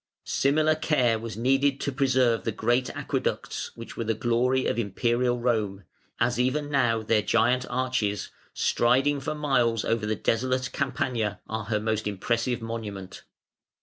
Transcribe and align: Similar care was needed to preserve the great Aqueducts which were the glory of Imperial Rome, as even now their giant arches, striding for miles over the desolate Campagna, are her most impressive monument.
Similar 0.25 0.73
care 0.73 1.19
was 1.19 1.37
needed 1.37 1.79
to 1.81 1.91
preserve 1.91 2.43
the 2.43 2.51
great 2.51 2.89
Aqueducts 2.97 3.69
which 3.77 3.95
were 3.95 4.03
the 4.03 4.15
glory 4.15 4.65
of 4.65 4.79
Imperial 4.79 5.37
Rome, 5.39 5.83
as 6.19 6.39
even 6.39 6.71
now 6.71 7.03
their 7.03 7.21
giant 7.21 7.67
arches, 7.69 8.31
striding 8.51 9.19
for 9.19 9.35
miles 9.35 9.85
over 9.85 10.07
the 10.07 10.15
desolate 10.15 10.71
Campagna, 10.71 11.39
are 11.47 11.65
her 11.65 11.79
most 11.79 12.07
impressive 12.07 12.63
monument. 12.63 13.21